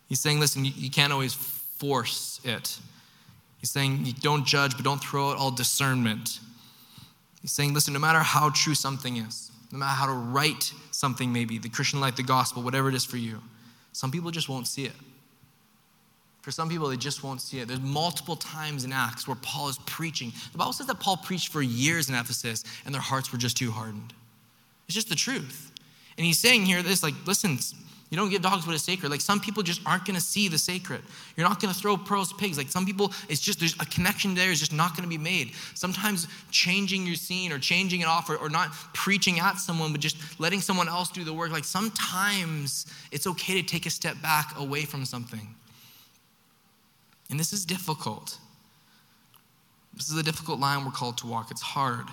[0.07, 2.79] He's saying, listen, you, you can't always force it.
[3.57, 6.39] He's saying, don't judge, but don't throw out all discernment.
[7.41, 11.33] He's saying, listen, no matter how true something is, no matter how to write something,
[11.33, 13.41] maybe, the Christian life, the gospel, whatever it is for you,
[13.91, 14.93] some people just won't see it.
[16.41, 17.67] For some people, they just won't see it.
[17.67, 20.33] There's multiple times in Acts where Paul is preaching.
[20.51, 23.57] The Bible says that Paul preached for years in Ephesus and their hearts were just
[23.57, 24.13] too hardened.
[24.87, 25.71] It's just the truth.
[26.17, 27.59] And he's saying here this like, listen,
[28.09, 29.09] you don't give dogs what is sacred.
[29.09, 31.01] Like some people just aren't going to see the sacred.
[31.37, 32.57] You're not going to throw pearls to pigs.
[32.57, 35.17] Like some people, it's just there's a connection there is just not going to be
[35.17, 35.53] made.
[35.75, 40.01] Sometimes changing your scene or changing it off or, or not preaching at someone, but
[40.01, 41.51] just letting someone else do the work.
[41.51, 45.55] Like sometimes it's okay to take a step back away from something.
[47.31, 48.37] And this is difficult.
[49.95, 51.49] This is a difficult line we're called to walk.
[51.49, 52.05] It's hard.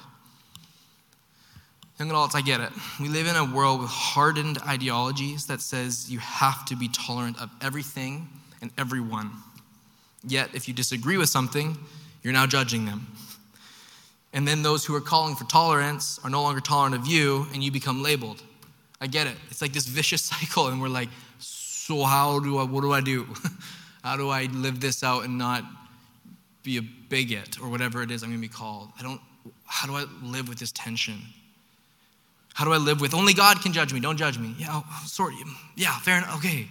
[1.98, 2.70] Young adults, I get it.
[3.00, 7.40] We live in a world with hardened ideologies that says you have to be tolerant
[7.42, 8.28] of everything
[8.62, 9.32] and everyone.
[10.24, 11.76] Yet, if you disagree with something,
[12.22, 13.08] you're now judging them.
[14.32, 17.64] And then those who are calling for tolerance are no longer tolerant of you, and
[17.64, 18.42] you become labeled.
[19.00, 19.34] I get it.
[19.50, 21.08] It's like this vicious cycle, and we're like,
[21.40, 23.26] so how do I, what do I do?
[24.08, 25.64] How do I live this out and not
[26.62, 28.88] be a bigot or whatever it is I'm going to be called?
[28.98, 29.20] I don't,
[29.66, 31.20] how do I live with this tension?
[32.54, 34.00] How do I live with only God can judge me?
[34.00, 34.54] Don't judge me.
[34.56, 35.34] Yeah, oh, sorry.
[35.76, 36.38] Yeah, fair enough.
[36.38, 36.68] Okay.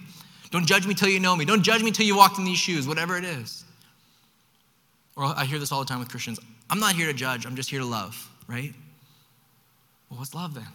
[0.50, 1.46] Don't judge me till you know me.
[1.46, 3.64] Don't judge me till you walked in these shoes, whatever it is.
[5.16, 6.40] Or I hear this all the time with Christians.
[6.72, 8.74] I'm not here to judge, I'm just here to love, right?
[10.10, 10.66] Well, what's love then?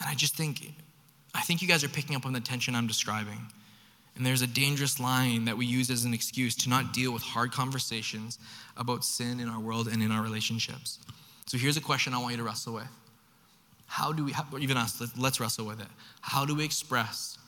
[0.00, 0.72] And I just think,
[1.36, 3.46] I think you guys are picking up on the tension I'm describing.
[4.16, 7.22] And there's a dangerous line that we use as an excuse to not deal with
[7.22, 8.38] hard conversations
[8.76, 10.98] about sin in our world and in our relationships.
[11.46, 12.88] So here's a question I want you to wrestle with.
[13.86, 15.86] How do we, even us, let's wrestle with it.
[16.20, 17.38] How do we express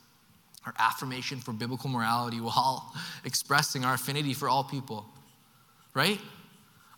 [0.67, 2.93] our affirmation for biblical morality while
[3.25, 5.07] expressing our affinity for all people?
[5.95, 6.21] Right?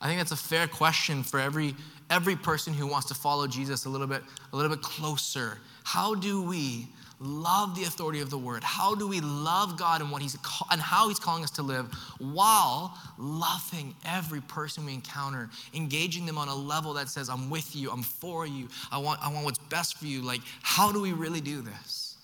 [0.00, 1.74] I think that's a fair question for every,
[2.10, 5.58] every person who wants to follow Jesus a little bit, a little bit closer.
[5.84, 6.88] How do we
[7.20, 8.64] love the authority of the word?
[8.64, 10.36] How do we love God and what he's
[10.70, 16.38] and how he's calling us to live while loving every person we encounter, engaging them
[16.38, 18.68] on a level that says I'm with you, I'm for you.
[18.90, 20.22] I want I want what's best for you.
[20.22, 22.16] Like how do we really do this?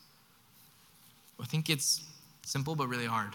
[1.41, 2.03] I think it's
[2.45, 3.35] simple but really hard.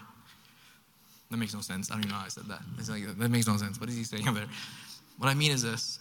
[1.30, 1.90] That makes no sense.
[1.90, 2.60] I don't even know how I said that.
[2.90, 3.80] Like, that makes no sense.
[3.80, 4.44] What is he saying there?
[5.16, 6.00] What I mean is this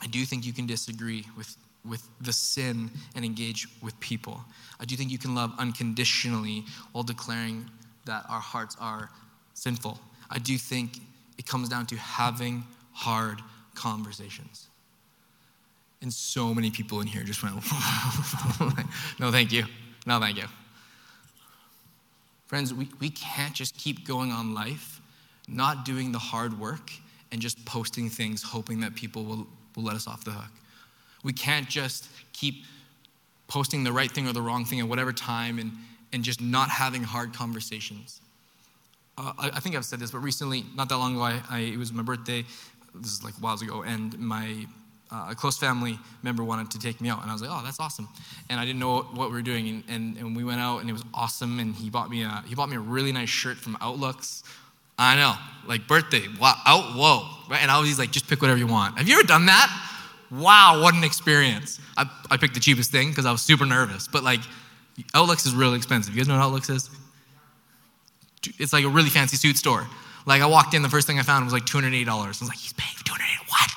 [0.00, 4.40] I do think you can disagree with with the sin and engage with people.
[4.80, 7.68] I do think you can love unconditionally while declaring
[8.04, 9.10] that our hearts are
[9.54, 9.98] sinful.
[10.30, 11.00] I do think
[11.38, 13.40] it comes down to having hard
[13.74, 14.68] conversations.
[16.02, 17.54] And so many people in here just went,
[19.20, 19.64] no, thank you.
[20.04, 20.44] No, thank you.
[22.46, 25.00] Friends, we, we can't just keep going on life,
[25.48, 26.90] not doing the hard work,
[27.30, 30.50] and just posting things hoping that people will, will let us off the hook.
[31.22, 32.64] We can't just keep
[33.48, 35.72] posting the right thing or the wrong thing at whatever time and,
[36.12, 38.20] and just not having hard conversations.
[39.18, 41.58] Uh, I, I, think I've said this, but recently, not that long ago, I, I,
[41.58, 42.44] it was my birthday.
[42.94, 44.66] This is like a whiles ago, and my
[45.10, 47.62] uh, a close family member wanted to take me out, and I was like, "Oh,
[47.62, 48.08] that's awesome!"
[48.48, 50.88] And I didn't know what we were doing, and, and, and we went out, and
[50.88, 51.58] it was awesome.
[51.58, 54.42] And he bought me a he bought me a really nice shirt from Outlooks.
[54.98, 55.34] I know,
[55.66, 57.60] like birthday, wow, out, whoa, right?
[57.60, 59.68] And I was like, "Just pick whatever you want." Have you ever done that?
[60.32, 61.78] Wow, what an experience.
[61.96, 64.08] I, I picked the cheapest thing because I was super nervous.
[64.08, 64.40] But like,
[65.14, 66.14] Outlooks is really expensive.
[66.14, 66.90] You guys know what Outlooks is?
[68.58, 69.86] It's like a really fancy suit store.
[70.24, 72.08] Like, I walked in, the first thing I found was like $280.
[72.08, 73.68] I was like, he's paying 280 What?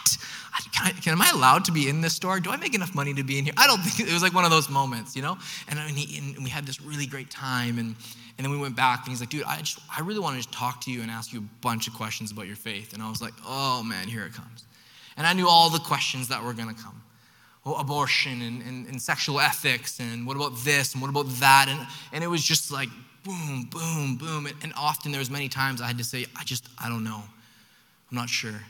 [0.72, 2.40] Can I, can, am I allowed to be in this store?
[2.40, 3.54] Do I make enough money to be in here?
[3.58, 5.38] I don't think it was like one of those moments, you know?
[5.68, 7.80] And, mean, he, and we had this really great time.
[7.80, 7.96] And,
[8.38, 10.44] and then we went back and he's like, dude, I just, I really want to
[10.44, 12.94] just talk to you and ask you a bunch of questions about your faith.
[12.94, 14.66] And I was like, oh man, here it comes.
[15.18, 17.02] And I knew all the questions that were going to come.
[17.64, 21.68] Well, abortion and, and, and, sexual ethics, and what about this, and what about that?
[21.68, 22.90] And, and it was just like
[23.24, 24.46] boom, boom, boom.
[24.46, 27.04] And, and often there was many times I had to say, I just, I don't
[27.04, 27.24] know.
[28.12, 28.62] I'm not sure.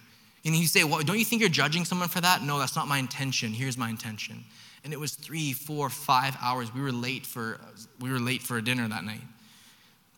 [0.45, 2.41] And you say, well, don't you think you're judging someone for that?
[2.41, 3.51] No, that's not my intention.
[3.51, 4.43] Here's my intention.
[4.84, 6.73] And it was three, four, five hours.
[6.73, 7.60] We were late for,
[7.99, 9.23] we were late for a dinner that night.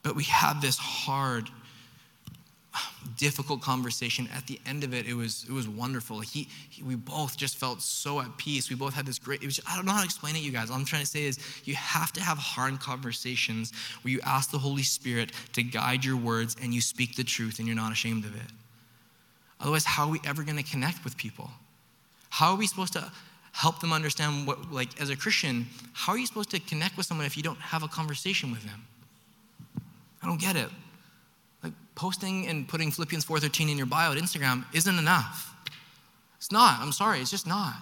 [0.04, 1.50] But we had this hard
[3.16, 4.28] difficult conversation.
[4.34, 6.20] At the end of it, it was, it was wonderful.
[6.20, 8.70] He, he, we both just felt so at peace.
[8.70, 10.70] We both had this great, was, I don't know how to explain it, you guys.
[10.70, 14.52] All I'm trying to say is you have to have hard conversations where you ask
[14.52, 17.92] the Holy Spirit to guide your words and you speak the truth and you're not
[17.92, 18.52] ashamed of it.
[19.60, 21.50] Otherwise, how are we ever going to connect with people?
[22.30, 23.12] How are we supposed to
[23.54, 27.08] help them understand what, like, as a Christian, how are you supposed to connect with
[27.08, 28.86] someone if you don't have a conversation with them?
[30.22, 30.70] I don't get it
[31.98, 35.54] posting and putting Philippians 4:13 in your bio at Instagram isn't enough.
[36.38, 36.80] It's not.
[36.80, 37.82] I'm sorry, it's just not.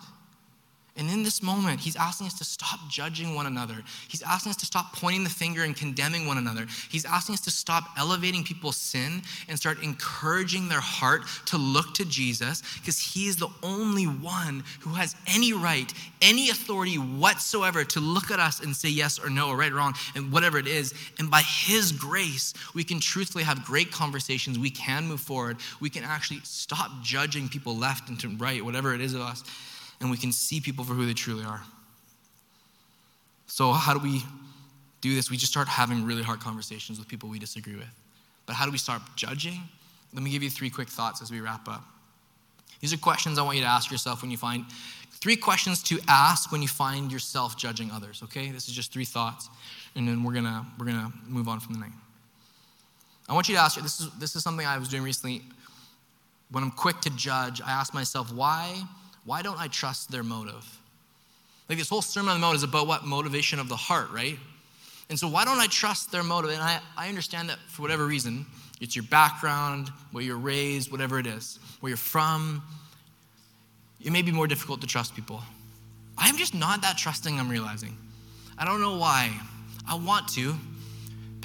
[0.97, 3.75] And in this moment, he's asking us to stop judging one another.
[4.08, 6.67] He's asking us to stop pointing the finger and condemning one another.
[6.89, 11.93] He's asking us to stop elevating people's sin and start encouraging their heart to look
[11.95, 17.84] to Jesus because he is the only one who has any right, any authority whatsoever
[17.84, 20.58] to look at us and say yes or no or right or wrong and whatever
[20.58, 20.93] it is.
[21.19, 24.58] And by his grace, we can truthfully have great conversations.
[24.58, 25.58] We can move forward.
[25.81, 29.43] We can actually stop judging people left and to right, whatever it is of us
[30.01, 31.62] and we can see people for who they truly are.
[33.47, 34.23] So, how do we
[35.01, 35.29] do this?
[35.29, 37.93] We just start having really hard conversations with people we disagree with.
[38.45, 39.62] But how do we start judging?
[40.13, 41.84] Let me give you three quick thoughts as we wrap up.
[42.81, 44.65] These are questions I want you to ask yourself when you find
[45.12, 48.51] three questions to ask when you find yourself judging others, okay?
[48.51, 49.49] This is just three thoughts,
[49.95, 51.93] and then we're gonna we're gonna move on from the night.
[53.27, 55.41] I want you to ask this is this is something I was doing recently.
[56.51, 58.84] When I'm quick to judge, I ask myself, why
[59.25, 60.65] why don't I trust their motive?
[61.67, 63.05] Like this whole Sermon on the Mount is about what?
[63.05, 64.38] Motivation of the heart, right?
[65.09, 66.51] And so why don't I trust their motive?
[66.51, 68.45] And I, I understand that for whatever reason,
[68.81, 72.63] it's your background, where you're raised, whatever it is, where you're from,
[74.03, 75.41] it may be more difficult to trust people.
[76.17, 77.97] I'm just not that trusting, I'm realizing.
[78.57, 79.31] I don't know why.
[79.88, 80.55] I want to.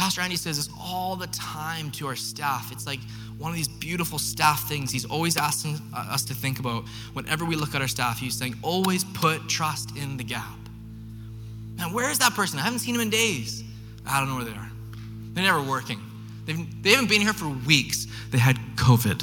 [0.01, 2.73] Pastor Andy says this all the time to our staff.
[2.73, 3.01] It's like,
[3.37, 7.55] one of these beautiful staff things he's always asking us to think about whenever we
[7.55, 8.19] look at our staff.
[8.19, 10.59] He's saying, always put trust in the gap.
[11.77, 12.59] Now, where is that person?
[12.59, 13.63] I haven't seen him in days.
[14.07, 14.71] I don't know where they are.
[15.35, 16.01] They're never working.
[16.47, 18.07] They've, they haven't been here for weeks.
[18.31, 19.23] They had COVID.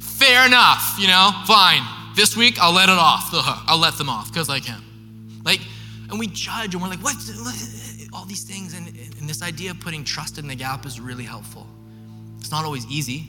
[0.00, 1.80] Fair enough, you know, fine.
[2.14, 3.30] This week, I'll let it off.
[3.66, 4.82] I'll let them off because I can.
[5.46, 5.60] Like,
[6.12, 7.16] and we judge and we're like, what?
[8.12, 8.74] All these things.
[8.74, 11.66] And, and this idea of putting trust in the gap is really helpful.
[12.38, 13.26] It's not always easy.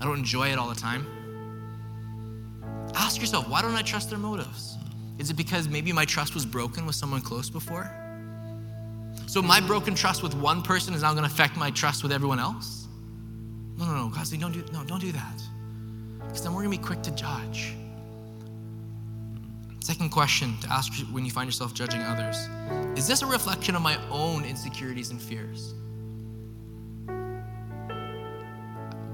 [0.00, 1.06] I don't enjoy it all the time.
[2.96, 4.76] Ask yourself, why don't I trust their motives?
[5.20, 7.88] Is it because maybe my trust was broken with someone close before?
[9.28, 12.10] So my broken trust with one person is now going to affect my trust with
[12.10, 12.88] everyone else?
[13.78, 14.08] No, no, no.
[14.08, 15.42] God don't do, no, don't do that.
[16.18, 17.76] Because then we're going to be quick to judge.
[19.82, 22.36] Second question to ask when you find yourself judging others
[22.96, 25.74] Is this a reflection of my own insecurities and fears?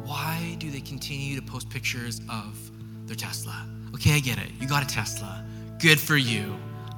[0.04, 2.70] Why do they continue to post pictures of
[3.06, 3.66] their Tesla?
[3.94, 4.50] Okay, I get it.
[4.60, 5.42] You got a Tesla.
[5.78, 6.54] Good for you.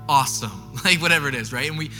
[0.08, 0.50] Awesome.
[0.84, 1.68] Like whatever it is, right?
[1.68, 1.90] And we,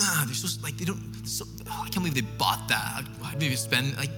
[0.00, 1.02] uh, they're so like they don't.
[1.24, 3.02] So, oh, I can't believe they bought that.
[3.38, 4.10] Did you spend like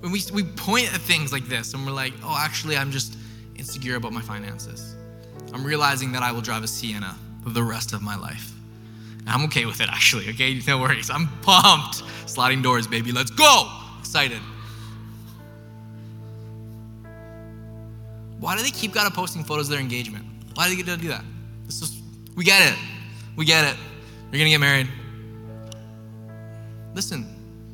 [0.00, 3.18] when we we point at things like this and we're like, oh, actually, I'm just
[3.56, 4.96] insecure about my finances.
[5.54, 7.14] I'm realizing that I will drive a Sienna
[7.44, 8.52] for the rest of my life.
[9.20, 10.28] And I'm okay with it, actually.
[10.30, 11.10] Okay, no worries.
[11.10, 12.02] I'm pumped.
[12.26, 13.12] Sliding doors, baby.
[13.12, 13.70] Let's go.
[14.00, 14.40] Excited.
[18.40, 20.26] Why do they keep gotta posting photos of their engagement?
[20.54, 21.24] Why do they get to do that?
[22.34, 22.78] We get it.
[23.36, 23.76] We get it.
[24.32, 24.88] You're gonna get married.
[26.94, 27.26] Listen,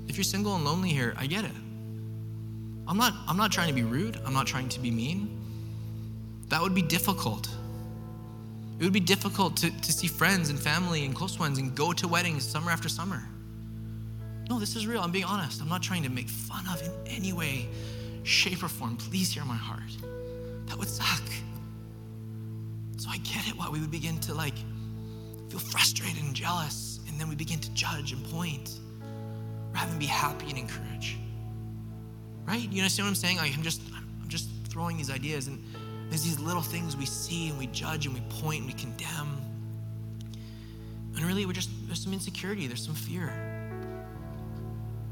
[0.07, 1.57] if you're single and lonely here, I get it.
[2.87, 4.21] I'm not, I'm not trying to be rude.
[4.27, 5.38] I'm not trying to be mean.
[6.49, 7.49] That would be difficult.
[8.81, 11.93] It would be difficult to, to see friends and family and close ones and go
[11.93, 13.23] to weddings summer after summer.
[14.49, 15.03] No, this is real.
[15.03, 15.61] I'm being honest.
[15.61, 17.69] I'm not trying to make fun of in any way,
[18.23, 18.97] shape, or form.
[18.97, 19.95] Please hear my heart.
[20.66, 21.23] That would suck.
[22.97, 24.57] So I get it why we would begin to like
[25.51, 28.81] feel frustrated and jealous, and then we begin to judge and point
[29.75, 31.19] rather than be happy and encourage.
[32.47, 32.61] Right?
[32.61, 33.37] You understand what I'm saying?
[33.37, 33.83] Like I'm just
[34.23, 35.62] I'm just throwing these ideas and
[36.11, 39.40] there's these little things we see and we judge and we point and we condemn.
[41.16, 43.33] And really we're just there's some insecurity, there's some fear.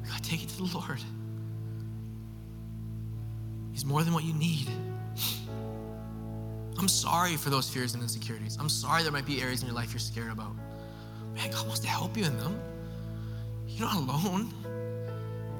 [0.08, 1.00] God, take it to the Lord.
[3.72, 4.68] He's more than what you need.
[6.78, 8.56] I'm sorry for those fears and insecurities.
[8.58, 10.52] I'm sorry there might be areas in your life you're scared about.
[11.34, 12.60] Man, God wants to help you in them.
[13.68, 14.52] You're not alone.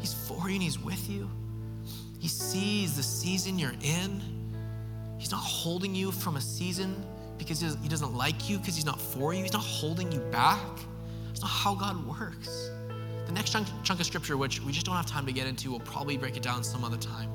[0.01, 1.31] He's for you and He's with you.
[2.19, 4.38] He sees the season you're in.
[5.19, 7.05] He's not holding you from a season
[7.37, 9.43] because He doesn't like you, because He's not for you.
[9.43, 10.61] He's not holding you back.
[11.31, 12.71] It's not how God works.
[13.27, 15.71] The next chunk, chunk of scripture, which we just don't have time to get into,
[15.71, 17.31] we'll probably break it down some other time.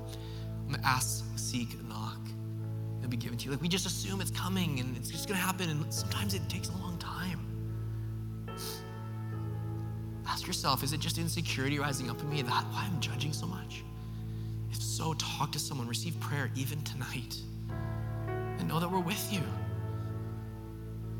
[0.83, 2.17] Ask, seek, knock
[3.03, 3.51] it'll be given to you.
[3.51, 6.47] Like we just assume it's coming and it's just going to happen, and sometimes it
[6.47, 7.39] takes a long time.
[10.25, 12.41] Ask yourself, is it just insecurity rising up in me?
[12.41, 13.83] That why I'm judging so much?
[14.71, 17.35] If so, talk to someone, receive prayer even tonight,
[18.63, 19.41] and know that we're with you.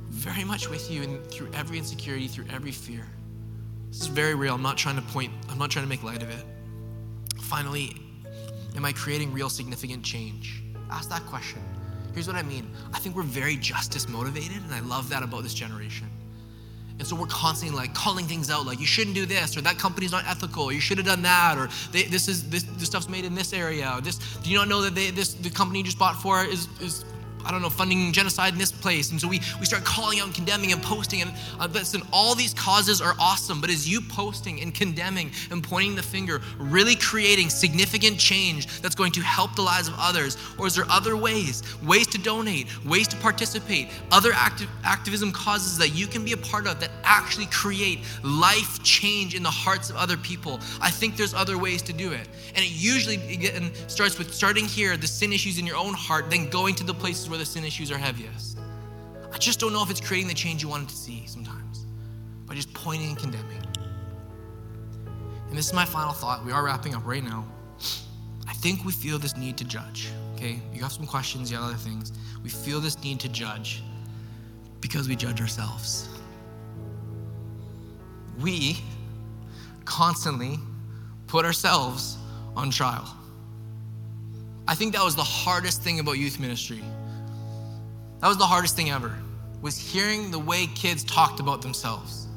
[0.10, 3.06] Very much with you and through every insecurity, through every fear.
[3.90, 4.56] This is very real.
[4.56, 6.46] I'm not trying to point, I'm not trying to make light of it.
[7.42, 7.98] Finally,
[8.78, 10.64] am I creating real significant change?
[10.90, 11.62] Ask that question.
[12.14, 15.44] Here's what I mean I think we're very justice motivated, and I love that about
[15.44, 16.08] this generation.
[17.00, 19.78] And so we're constantly like calling things out, like you shouldn't do this, or that
[19.78, 22.86] company's not ethical, or you should have done that, or they, this is this, this
[22.86, 24.18] stuff's made in this area, or this.
[24.38, 27.04] Do you not know that they, this the company you just bought for is is
[27.46, 29.12] I don't know, funding genocide in this place.
[29.12, 31.22] And so we, we start calling out and condemning and posting.
[31.22, 35.64] And uh, listen, all these causes are awesome, but is you posting and condemning and
[35.64, 40.38] pointing the finger really creating significant change that's going to help the lives of others?
[40.58, 45.78] Or is there other ways, ways to donate, ways to participate, other active, activism causes
[45.78, 49.90] that you can be a part of that actually create life change in the hearts
[49.90, 50.60] of other people?
[50.82, 52.28] I think there's other ways to do it.
[52.56, 53.20] And it usually
[53.88, 56.94] starts with starting here, the sin issues in your own heart, then going to the
[56.94, 58.60] places where the sin issues are heaviest.
[59.34, 61.88] I just don't know if it's creating the change you wanted to see sometimes
[62.46, 63.60] by just pointing and condemning.
[65.50, 66.46] And this is my final thought.
[66.46, 67.44] We are wrapping up right now.
[68.48, 70.12] I think we feel this need to judge.
[70.36, 72.14] Okay, you have some questions, you have other things.
[72.44, 73.82] We feel this need to judge
[74.80, 76.08] because we judge ourselves.
[78.40, 78.78] We
[79.86, 80.60] constantly
[81.26, 82.20] put ourselves
[82.56, 83.12] on trial.
[84.68, 86.84] I think that was the hardest thing about youth ministry
[88.24, 89.14] that was the hardest thing ever,
[89.62, 92.28] was hearing the way kids talked about themselves.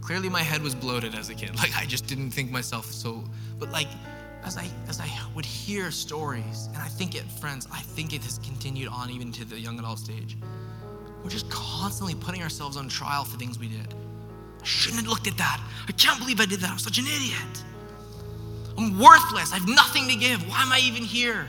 [0.00, 1.54] Clearly my head was bloated as a kid.
[1.56, 3.22] Like I just didn't think myself so
[3.60, 3.86] but like
[4.42, 8.24] as I as I would hear stories, and I think it, friends, I think it
[8.24, 10.38] has continued on even to the young adult stage.
[11.22, 13.94] We're just constantly putting ourselves on trial for things we did.
[14.60, 15.60] I shouldn't have looked at that.
[15.86, 16.70] I can't believe I did that.
[16.70, 17.64] I'm such an idiot.
[18.76, 19.52] I'm worthless.
[19.52, 20.42] I have nothing to give.
[20.48, 21.46] Why am I even here?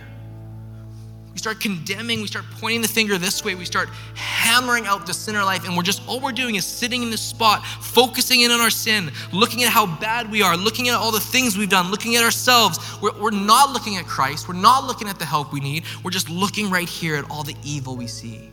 [1.36, 5.14] We start condemning, we start pointing the finger this way, we start hammering out the
[5.14, 8.52] sinner life, and we're just all we're doing is sitting in this spot, focusing in
[8.52, 11.68] on our sin, looking at how bad we are, looking at all the things we've
[11.68, 12.80] done, looking at ourselves.
[13.02, 16.12] We're, we're not looking at Christ, we're not looking at the help we need, we're
[16.12, 18.50] just looking right here at all the evil we see.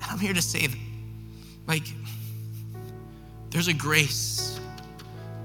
[0.00, 0.78] And I'm here to say, that,
[1.66, 1.92] like,
[3.50, 4.60] there's a grace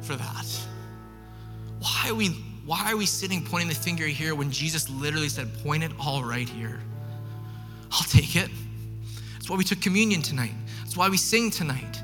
[0.02, 0.46] for that.
[1.80, 5.54] Why are we why are we sitting pointing the finger here when Jesus literally said,
[5.64, 6.80] point it all right here?
[7.92, 8.50] I'll take it.
[9.34, 10.54] That's why we took communion tonight.
[10.80, 12.02] That's why we sing tonight.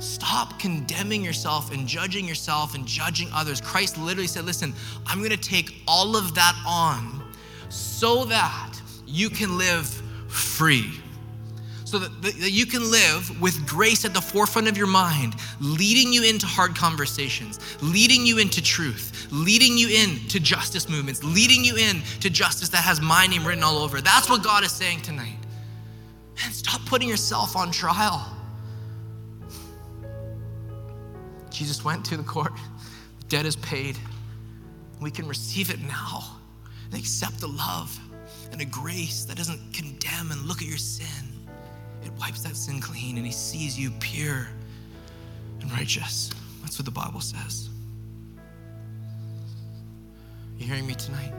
[0.00, 3.60] Stop condemning yourself and judging yourself and judging others.
[3.60, 4.74] Christ literally said, Listen,
[5.06, 7.22] I'm going to take all of that on
[7.68, 8.72] so that
[9.06, 9.86] you can live
[10.28, 10.99] free.
[11.90, 16.12] So that, that you can live with grace at the forefront of your mind, leading
[16.12, 21.74] you into hard conversations, leading you into truth, leading you into justice movements, leading you
[21.74, 24.00] into justice that has my name written all over.
[24.00, 25.34] That's what God is saying tonight.
[26.44, 28.24] And stop putting yourself on trial.
[31.50, 32.52] Jesus went to the court,
[33.26, 33.98] debt is paid.
[35.00, 36.36] We can receive it now
[36.84, 37.98] and accept the love
[38.52, 41.29] and a grace that doesn't condemn and look at your sin.
[42.04, 44.48] It wipes that sin clean and He sees you pure
[45.60, 46.30] and righteous.
[46.62, 47.68] That's what the Bible says.
[50.58, 51.32] You hearing me tonight?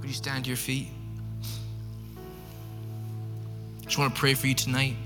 [0.00, 0.88] Would you stand to your feet?
[3.80, 4.96] I just want to pray for you tonight.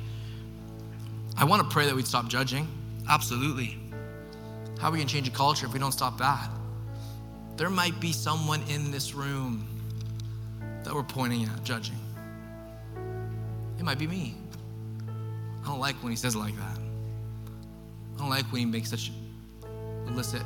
[1.37, 2.69] I want to pray that we'd stop judging.
[3.09, 3.79] Absolutely.
[4.79, 6.51] How are we going to change a culture if we don't stop that?
[7.57, 9.67] There might be someone in this room
[10.85, 11.99] that we're pointing at, judging.
[13.83, 14.37] It might be me.
[15.65, 16.79] I don't like when he says like that.
[18.15, 19.11] I don't like when he makes such
[20.07, 20.45] illicit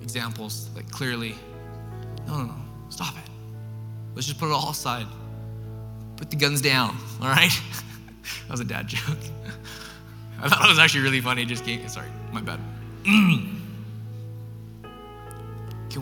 [0.00, 1.34] examples, like clearly.
[2.26, 2.54] No, no, no.
[2.88, 3.30] Stop it.
[4.14, 5.06] Let's just put it all aside.
[6.16, 7.50] Put the guns down, all right?
[8.22, 9.18] that was a dad joke.
[10.40, 11.44] I thought it was actually really funny.
[11.44, 12.58] Just came, sorry, my bad.
[13.04, 13.66] Can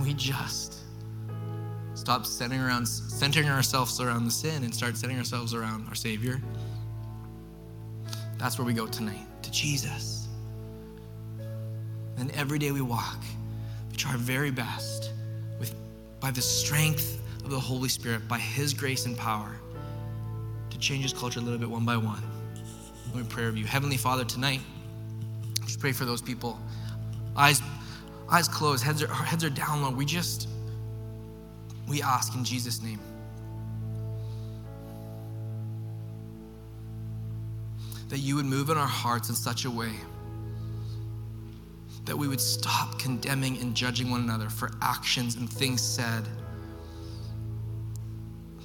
[0.01, 0.72] we just
[2.03, 6.43] stop centering around centering ourselves around the sin and start centering ourselves around our Savior?
[8.39, 10.27] That's where we go tonight, to Jesus.
[12.19, 13.21] And every day we walk,
[13.89, 15.13] we try our very best
[15.61, 15.77] with
[16.19, 19.55] by the strength of the Holy Spirit, by His grace and power,
[20.71, 22.23] to change His culture a little bit one by one.
[23.15, 23.65] Let me pray of you.
[23.65, 24.61] Heavenly Father, tonight,
[25.65, 26.59] just pray for those people.
[27.37, 27.63] Eyes,
[28.29, 29.91] eyes closed, heads are, heads are down low.
[29.93, 30.49] We just,
[31.93, 32.99] we ask in Jesus' name.
[38.09, 39.93] That you would move in our hearts in such a way
[42.05, 46.25] that we would stop condemning and judging one another for actions and things said.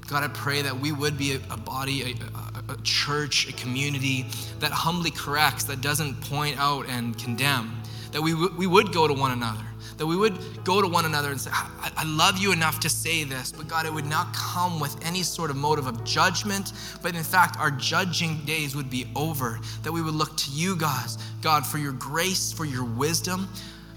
[0.07, 4.25] God, I pray that we would be a, body, a, a, a, church, a community
[4.59, 7.79] that humbly corrects, that doesn't point out and condemn.
[8.11, 9.65] That we, w- we would go to one another,
[9.97, 12.89] that we would go to one another and say, I, I love you enough to
[12.89, 16.73] say this, but God, it would not come with any sort of motive of judgment,
[17.01, 19.59] but in fact, our judging days would be over.
[19.83, 21.09] That we would look to you, God,
[21.41, 23.47] God, for your grace, for your wisdom.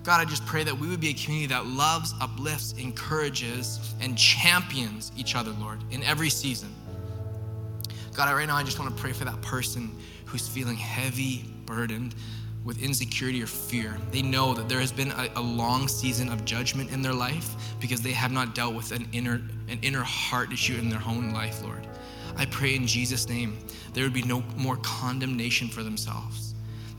[0.03, 4.17] God, I just pray that we would be a community that loves, uplifts, encourages, and
[4.17, 6.75] champions each other, Lord, in every season.
[8.15, 12.15] God, right now I just want to pray for that person who's feeling heavy, burdened
[12.65, 13.97] with insecurity or fear.
[14.11, 17.57] They know that there has been a, a, long season of judgment in their life
[17.81, 21.33] because they have not dealt with an inner, an inner heart issue in their own
[21.33, 21.87] life, Lord.
[22.37, 23.59] I pray in Jesus' name
[23.93, 26.50] there would be no more condemnation for themselves.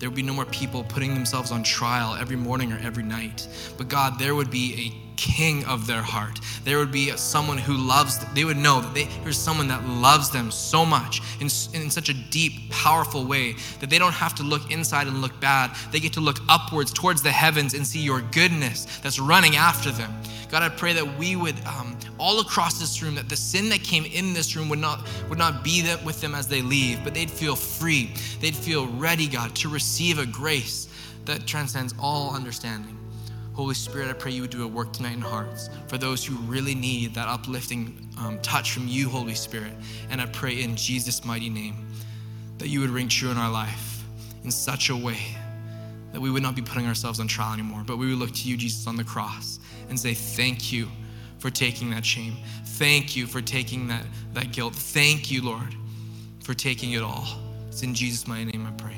[0.02, 3.48] There would be no more people putting themselves on trial every morning or every night.
[3.78, 6.40] But God, there would be a king of their heart.
[6.64, 8.28] There would be someone who loves, them.
[8.34, 11.46] they would know that they, there's someone that loves them so much in,
[11.80, 15.40] in such a deep, powerful way that they don't have to look inside and look
[15.40, 15.70] bad.
[15.92, 19.92] They get to look upwards towards the heavens and see your goodness that's running after
[19.92, 20.12] them.
[20.52, 23.84] God, I pray that we would, um, all across this room, that the sin that
[23.84, 27.14] came in this room would not, would not be with them as they leave, but
[27.14, 28.14] they'd feel free.
[28.42, 30.90] They'd feel ready, God, to receive a grace
[31.24, 32.98] that transcends all understanding.
[33.54, 36.36] Holy Spirit, I pray you would do a work tonight in hearts for those who
[36.40, 39.72] really need that uplifting um, touch from you, Holy Spirit.
[40.10, 41.88] And I pray in Jesus' mighty name
[42.58, 44.04] that you would ring true in our life
[44.44, 45.20] in such a way
[46.12, 48.50] that we would not be putting ourselves on trial anymore, but we would look to
[48.50, 49.61] you, Jesus, on the cross
[49.92, 50.88] and say, Thank you
[51.38, 52.38] for taking that shame.
[52.66, 54.74] Thank you for taking that, that guilt.
[54.74, 55.76] Thank you, Lord,
[56.44, 57.28] for taking it all.
[57.68, 58.96] It's in Jesus' mighty name I pray.